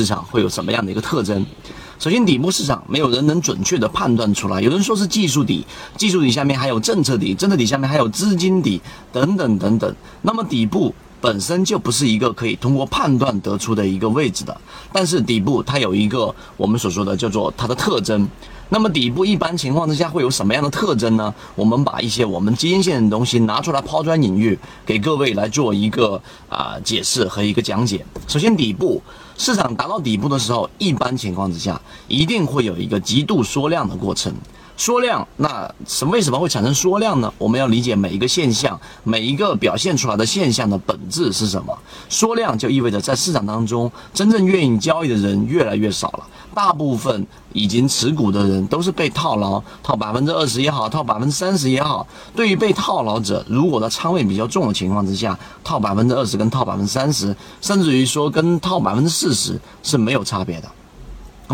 [0.00, 1.44] 市场会有什么样的一个特征？
[1.98, 4.58] 首先，底部市场没有人能准确的判断出来。
[4.62, 5.66] 有人说是技术底，
[5.98, 8.80] 技术底下面还有政策底，政策底下面还有资金底，
[9.12, 9.94] 等等等等。
[10.22, 14.58] 那么底部本身就不是一个可以通过判断得出的一个位置的。
[14.90, 18.26] 但是底部它有一个我们所说的叫做它的特征。
[18.72, 21.34] 那么底部一般情况之下会有什么样的特征呢？
[21.56, 28.06] 我们把一些我们基因线的东西拿出来抛砖引玉，给各位来做一个啊解释和一个讲解。
[28.28, 29.02] 首先，底部
[29.36, 34.32] 市场达到底部的时候，一般情况之下一定会有一个极度缩量的过程。
[34.80, 37.30] 缩量，那什为什么会产生缩量呢？
[37.36, 41.78] 我们要理解每一个现象，每一个表现出来的现象的本质是什么。
[42.08, 46.26] 缩量就意味着在市场当中，真正愿意交易的人越来越少了。
[46.54, 52.06] 大部分已经持股的人都是被套牢，套百分之二十也好，套百分之三十也好。
[52.34, 60.68] 对于被套牢者，如果他仓位比较重的情况之下，套百分之二十跟套百分之三十，甚至于说跟套百分之四十是没有差别的。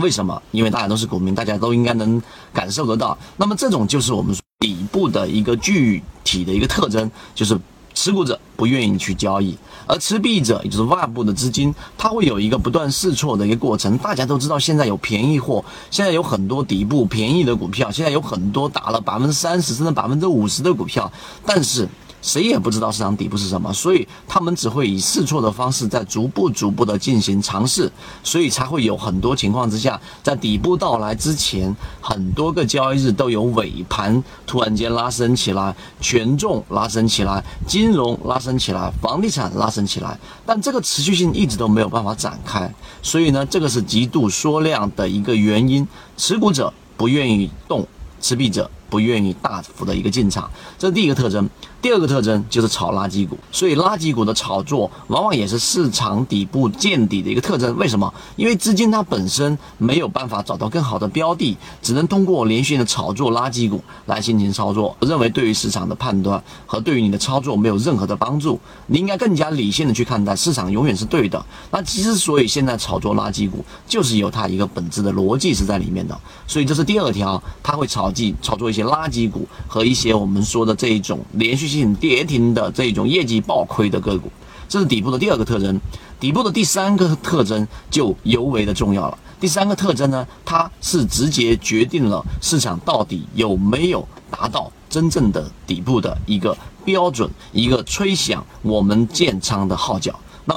[0.00, 0.40] 为什么？
[0.50, 2.20] 因为大家都是股民，大家都应该能
[2.52, 3.16] 感受得到。
[3.36, 7.58] 那么这种就是我们底部的一个具体的一个特征，就是
[7.94, 13.96] 持股者不愿意去交易，而持币者，也就是外部的资金，它会有一个不断试错的一个过程。
[13.98, 21.10] 大家都知道，现在有便宜货，现在有很多底部便宜的股票，现在有很多打了百分之三十甚至百分之五十的股票，
[21.44, 21.88] 但是。
[22.22, 27.90] 谁也不知道市场底部是什么，所以他们只会以试错的方式在逐步、逐步的进行尝试，
[28.24, 45.86] 所以才会有很多情况之下，在底部到来之前，很多个交易日都有尾盘突然间拉升起来，权重拉升起来，金融拉升起来，房地产拉升起来，但这个持续性一直都没有办法展开，所以呢，这个是极度缩量的一个原因，
[46.16, 47.86] 持股者不愿意动，
[48.20, 51.48] 持币者不愿意大幅的一个进场，这是第一个特征。
[51.82, 57.76] 第二个特征就是炒垃圾股，所以垃圾股的炒作往往也是市场底部见底的一个特征。
[57.76, 58.12] 为什么？
[58.34, 64.96] 因为资金它本身没有办法找到更好的标的，只能通过连续的炒作垃圾股来进行操作。
[65.00, 68.58] 认为对于市场的判断和对于你的操作没有任何的帮助。
[68.88, 71.44] 你应该更加理性的去看待市场，永远是对的。
[71.70, 76.18] 那其实所以现在炒作垃圾股，就是有它一个本质的逻辑是在里面的。
[76.48, 81.86] 所以这是第二条，它会炒进炒作一些垃圾股和一些我们说的这一种连续性。
[81.94, 84.30] 跌停的这种业绩暴亏的个股，
[84.68, 85.80] 这是底部的第二个特征。
[86.20, 89.18] 底部的第三个特征就尤为的重要了。
[89.40, 100.18] 第三个特征呢，它是直接决定了市场到底有没有达到真正的底部的一个标准，一个吹响我们建仓的号角。